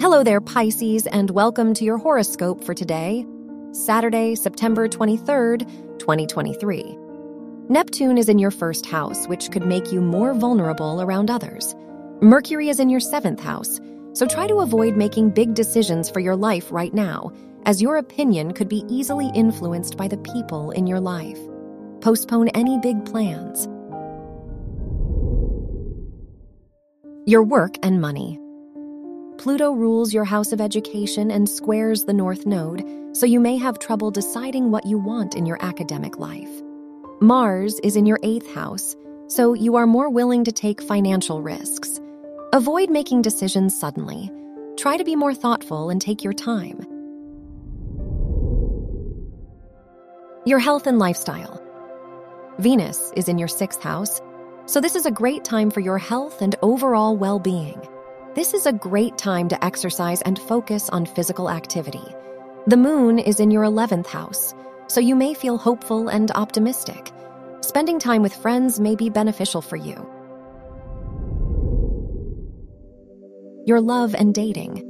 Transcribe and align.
Hello 0.00 0.22
there, 0.22 0.40
Pisces, 0.40 1.08
and 1.08 1.28
welcome 1.30 1.74
to 1.74 1.82
your 1.82 1.98
horoscope 1.98 2.62
for 2.62 2.72
today, 2.72 3.26
Saturday, 3.72 4.36
September 4.36 4.86
23rd, 4.86 5.98
2023. 5.98 6.96
Neptune 7.68 8.16
is 8.16 8.28
in 8.28 8.38
your 8.38 8.52
first 8.52 8.86
house, 8.86 9.26
which 9.26 9.50
could 9.50 9.66
make 9.66 9.90
you 9.90 10.00
more 10.00 10.34
vulnerable 10.34 11.02
around 11.02 11.32
others. 11.32 11.74
Mercury 12.20 12.68
is 12.68 12.78
in 12.78 12.88
your 12.88 13.00
seventh 13.00 13.40
house, 13.40 13.80
so 14.12 14.24
try 14.24 14.46
to 14.46 14.60
avoid 14.60 14.96
making 14.96 15.30
big 15.30 15.54
decisions 15.54 16.08
for 16.08 16.20
your 16.20 16.36
life 16.36 16.70
right 16.70 16.94
now, 16.94 17.32
as 17.66 17.82
your 17.82 17.96
opinion 17.96 18.52
could 18.52 18.68
be 18.68 18.84
easily 18.88 19.32
influenced 19.34 19.96
by 19.96 20.06
the 20.06 20.18
people 20.18 20.70
in 20.70 20.86
your 20.86 21.00
life. 21.00 21.40
Postpone 22.02 22.50
any 22.50 22.78
big 22.78 23.04
plans. 23.04 23.66
Your 27.26 27.42
work 27.42 27.74
and 27.82 28.00
money. 28.00 28.38
Pluto 29.38 29.70
rules 29.70 30.12
your 30.12 30.24
house 30.24 30.50
of 30.50 30.60
education 30.60 31.30
and 31.30 31.48
squares 31.48 32.04
the 32.04 32.12
North 32.12 32.44
Node, 32.44 32.84
so 33.12 33.24
you 33.24 33.38
may 33.38 33.56
have 33.56 33.78
trouble 33.78 34.10
deciding 34.10 34.72
what 34.72 34.84
you 34.84 34.98
want 34.98 35.36
in 35.36 35.46
your 35.46 35.58
academic 35.64 36.18
life. 36.18 36.50
Mars 37.20 37.78
is 37.84 37.94
in 37.94 38.04
your 38.04 38.18
eighth 38.24 38.52
house, 38.52 38.96
so 39.28 39.54
you 39.54 39.76
are 39.76 39.86
more 39.86 40.10
willing 40.10 40.42
to 40.42 40.50
take 40.50 40.82
financial 40.82 41.40
risks. 41.40 42.00
Avoid 42.52 42.90
making 42.90 43.22
decisions 43.22 43.78
suddenly. 43.78 44.28
Try 44.76 44.96
to 44.96 45.04
be 45.04 45.14
more 45.14 45.34
thoughtful 45.34 45.88
and 45.88 46.02
take 46.02 46.24
your 46.24 46.32
time. 46.32 46.84
Your 50.46 50.58
health 50.58 50.88
and 50.88 50.98
lifestyle. 50.98 51.62
Venus 52.58 53.12
is 53.14 53.28
in 53.28 53.38
your 53.38 53.46
sixth 53.46 53.84
house, 53.84 54.20
so 54.66 54.80
this 54.80 54.96
is 54.96 55.06
a 55.06 55.12
great 55.12 55.44
time 55.44 55.70
for 55.70 55.78
your 55.78 55.98
health 55.98 56.42
and 56.42 56.56
overall 56.60 57.16
well 57.16 57.38
being. 57.38 57.80
This 58.34 58.52
is 58.52 58.66
a 58.66 58.72
great 58.72 59.16
time 59.16 59.48
to 59.48 59.64
exercise 59.64 60.20
and 60.22 60.38
focus 60.38 60.90
on 60.90 61.06
physical 61.06 61.50
activity. 61.50 62.04
The 62.66 62.76
moon 62.76 63.18
is 63.18 63.40
in 63.40 63.50
your 63.50 63.64
11th 63.64 64.06
house, 64.06 64.54
so 64.86 65.00
you 65.00 65.16
may 65.16 65.32
feel 65.32 65.56
hopeful 65.56 66.08
and 66.08 66.30
optimistic. 66.32 67.10
Spending 67.62 67.98
time 67.98 68.22
with 68.22 68.34
friends 68.34 68.78
may 68.78 68.94
be 68.94 69.08
beneficial 69.08 69.62
for 69.62 69.76
you. 69.76 69.94
Your 73.66 73.80
love 73.80 74.14
and 74.14 74.34
dating. 74.34 74.84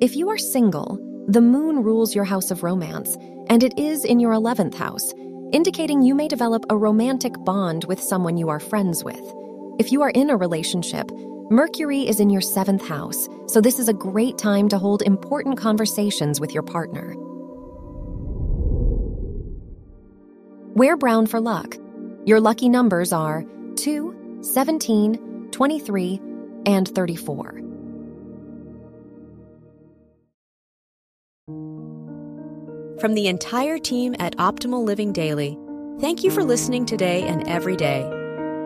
If 0.00 0.16
you 0.16 0.30
are 0.30 0.38
single, 0.38 0.98
the 1.28 1.42
moon 1.42 1.82
rules 1.82 2.14
your 2.14 2.24
house 2.24 2.50
of 2.50 2.62
romance, 2.62 3.16
and 3.48 3.62
it 3.62 3.78
is 3.78 4.06
in 4.06 4.20
your 4.20 4.32
11th 4.32 4.74
house, 4.74 5.12
indicating 5.52 6.00
you 6.00 6.14
may 6.14 6.28
develop 6.28 6.64
a 6.70 6.76
romantic 6.76 7.34
bond 7.44 7.84
with 7.84 8.02
someone 8.02 8.38
you 8.38 8.48
are 8.48 8.58
friends 8.58 9.04
with. 9.04 9.20
If 9.78 9.92
you 9.92 10.00
are 10.02 10.10
in 10.10 10.30
a 10.30 10.36
relationship, 10.36 11.10
Mercury 11.50 12.06
is 12.06 12.20
in 12.20 12.28
your 12.28 12.42
seventh 12.42 12.86
house, 12.86 13.26
so 13.46 13.62
this 13.62 13.78
is 13.78 13.88
a 13.88 13.94
great 13.94 14.36
time 14.36 14.68
to 14.68 14.76
hold 14.76 15.00
important 15.00 15.56
conversations 15.56 16.40
with 16.40 16.52
your 16.52 16.62
partner. 16.62 17.14
Wear 20.74 20.98
brown 20.98 21.26
for 21.26 21.40
luck. 21.40 21.76
Your 22.26 22.38
lucky 22.38 22.68
numbers 22.68 23.14
are 23.14 23.46
2, 23.76 24.40
17, 24.42 25.48
23, 25.50 26.20
and 26.66 26.86
34. 26.86 27.62
From 33.00 33.14
the 33.14 33.26
entire 33.26 33.78
team 33.78 34.14
at 34.18 34.36
Optimal 34.36 34.84
Living 34.84 35.14
Daily, 35.14 35.56
thank 35.98 36.22
you 36.22 36.30
for 36.30 36.44
listening 36.44 36.84
today 36.84 37.22
and 37.22 37.48
every 37.48 37.76
day 37.76 38.17